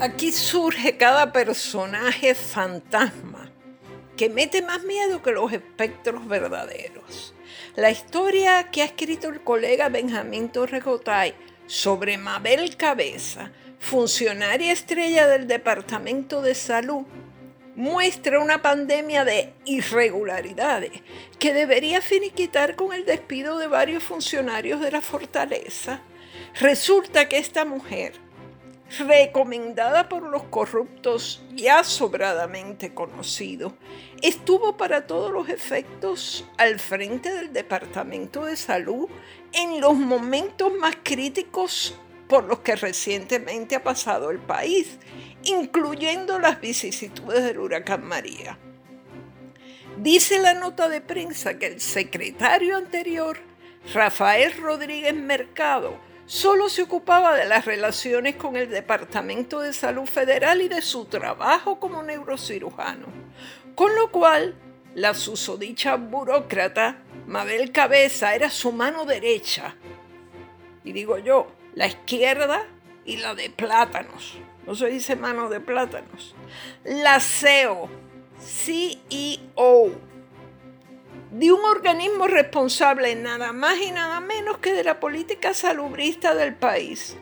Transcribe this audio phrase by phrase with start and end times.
[0.00, 3.52] Aquí surge cada personaje fantasma
[4.16, 7.34] que mete más miedo que los espectros verdaderos.
[7.76, 11.34] La historia que ha escrito el colega Benjamín Torregotay
[11.66, 17.04] sobre Mabel Cabeza, funcionaria estrella del Departamento de Salud,
[17.76, 20.92] muestra una pandemia de irregularidades
[21.38, 26.00] que debería finiquitar con el despido de varios funcionarios de la fortaleza.
[26.58, 28.14] Resulta que esta mujer,
[28.98, 33.72] recomendada por los corruptos ya sobradamente conocidos,
[34.22, 39.08] estuvo para todos los efectos al frente del Departamento de Salud
[39.52, 41.96] en los momentos más críticos
[42.28, 44.98] por los que recientemente ha pasado el país,
[45.42, 48.58] incluyendo las vicisitudes del huracán María.
[49.98, 53.38] Dice la nota de prensa que el secretario anterior,
[53.92, 55.98] Rafael Rodríguez Mercado,
[56.30, 61.06] solo se ocupaba de las relaciones con el Departamento de Salud Federal y de su
[61.06, 63.08] trabajo como neurocirujano,
[63.74, 64.54] con lo cual
[64.94, 69.74] la susodicha burócrata Mabel Cabeza era su mano derecha.
[70.84, 72.64] Y digo yo, la izquierda
[73.04, 74.38] y la de plátanos.
[74.68, 76.36] No se dice mano de plátanos.
[76.84, 77.88] La CEO,
[78.38, 79.90] CEO
[81.30, 86.54] de un organismo responsable nada más y nada menos que de la política salubrista del
[86.54, 87.16] país.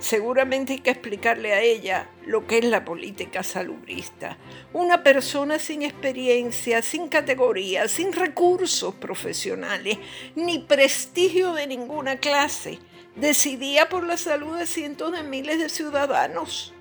[0.00, 4.38] Seguramente hay que explicarle a ella lo que es la política salubrista.
[4.72, 9.98] Una persona sin experiencia, sin categoría, sin recursos profesionales,
[10.36, 12.78] ni prestigio de ninguna clase,
[13.16, 16.74] decidía por la salud de cientos de miles de ciudadanos.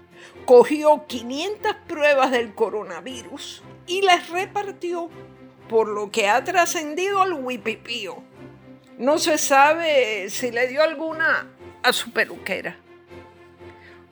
[0.46, 5.10] Cogió 500 pruebas del coronavirus y las repartió
[5.68, 8.24] por lo que ha trascendido al huipipío.
[8.98, 11.48] No se sabe si le dio alguna
[11.84, 12.78] a su peluquera.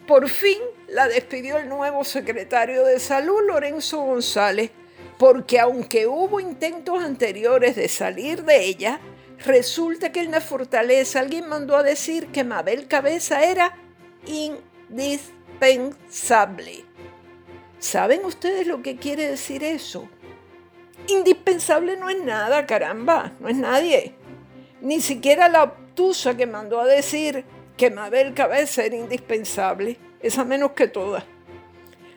[0.07, 4.69] Por fin la despidió el nuevo secretario de salud, Lorenzo González,
[5.17, 8.99] porque aunque hubo intentos anteriores de salir de ella,
[9.43, 13.75] resulta que en la fortaleza alguien mandó a decir que Mabel Cabeza era
[14.27, 16.85] indispensable.
[17.79, 20.07] ¿Saben ustedes lo que quiere decir eso?
[21.07, 24.15] Indispensable no es nada, caramba, no es nadie.
[24.81, 27.45] Ni siquiera la obtusa que mandó a decir
[27.77, 31.23] que Mabel Cabeza era indispensable, esa menos que todas.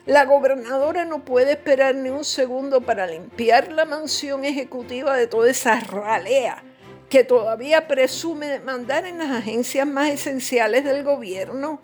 [0.05, 5.51] La gobernadora no puede esperar ni un segundo para limpiar la mansión ejecutiva de toda
[5.51, 6.63] esa ralea
[7.09, 11.81] que todavía presume mandar en las agencias más esenciales del gobierno.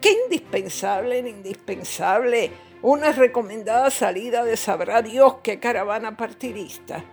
[0.00, 2.50] Qué indispensable, indispensable
[2.82, 7.04] una recomendada salida de sabrá Dios qué caravana partidista.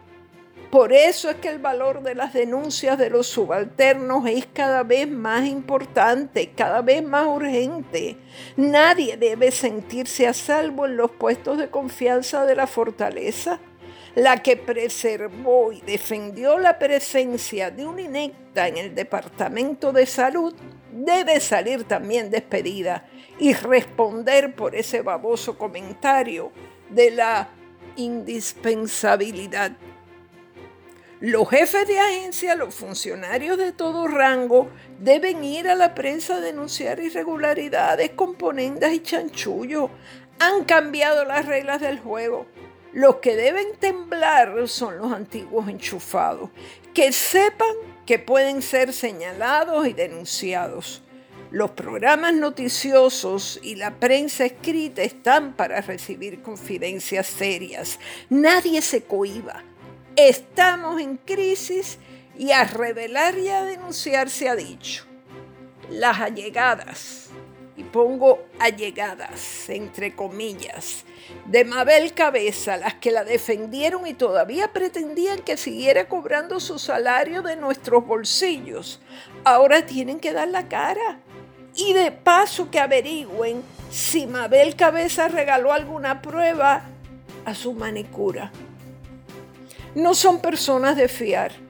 [0.72, 5.10] Por eso es que el valor de las denuncias de los subalternos es cada vez
[5.10, 8.18] más importante, cada vez más urgente.
[8.56, 13.60] Nadie debe sentirse a salvo en los puestos de confianza de la fortaleza.
[14.14, 20.54] La que preservó y defendió la presencia de una inecta en el Departamento de Salud
[20.92, 23.08] debe salir también despedida
[23.38, 26.52] y responder por ese baboso comentario
[26.90, 27.50] de la
[27.96, 29.72] indispensabilidad.
[31.22, 34.70] Los jefes de agencia, los funcionarios de todo rango,
[35.00, 39.90] deben ir a la prensa a denunciar irregularidades, componendas y chanchullo.
[40.40, 42.46] Han cambiado las reglas del juego.
[42.94, 46.50] Los que deben temblar son los antiguos enchufados,
[46.94, 47.68] que sepan
[48.10, 51.04] que pueden ser señalados y denunciados.
[51.52, 58.00] Los programas noticiosos y la prensa escrita están para recibir confidencias serias.
[58.32, 59.62] Nadie se cohiba.
[60.16, 62.00] Estamos en crisis
[62.36, 65.06] y a revelar y a denunciar se ha dicho.
[65.92, 67.30] Las allegadas,
[67.92, 71.06] pongo allegadas entre comillas,
[71.46, 77.42] de Mabel Cabeza, las que la defendieron y todavía pretendían que siguiera cobrando su salario
[77.42, 79.00] de nuestros bolsillos,
[79.44, 81.20] ahora tienen que dar la cara.
[81.76, 83.62] Y de paso que averigüen
[83.92, 86.84] si Mabel Cabeza regaló alguna prueba
[87.46, 88.52] a su manicura.
[89.96, 91.69] No son personas de fiar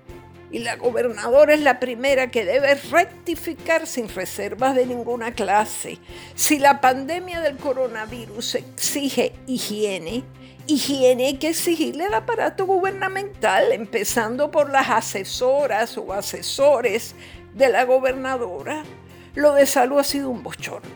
[0.51, 5.99] y la gobernadora es la primera que debe rectificar sin reservas de ninguna clase.
[6.35, 10.23] Si la pandemia del coronavirus exige higiene,
[10.65, 17.15] higiene hay que exigirle al aparato gubernamental, empezando por las asesoras o asesores
[17.53, 18.83] de la gobernadora.
[19.35, 20.89] Lo de salud ha sido un bochorno.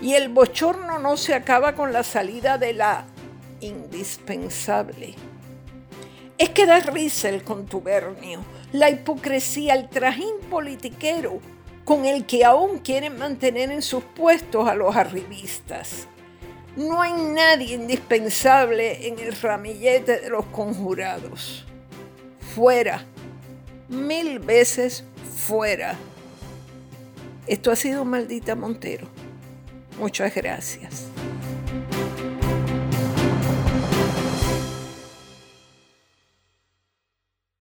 [0.00, 3.04] Y el bochorno no se acaba con la salida de la
[3.60, 5.14] indispensable.
[6.38, 11.40] Es que da risa el contubernio la hipocresía, el trajín politiquero
[11.84, 16.08] con el que aún quieren mantener en sus puestos a los arribistas.
[16.76, 21.66] No hay nadie indispensable en el ramillete de los conjurados.
[22.54, 23.04] Fuera,
[23.88, 25.04] mil veces
[25.36, 25.96] fuera.
[27.46, 29.06] Esto ha sido Maldita Montero.
[29.98, 31.11] Muchas gracias.